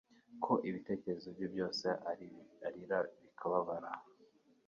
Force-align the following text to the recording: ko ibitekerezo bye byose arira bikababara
ko 0.43 0.53
ibitekerezo 0.69 1.27
bye 1.35 1.47
byose 1.53 1.85
arira 2.65 2.99
bikababara 3.21 3.91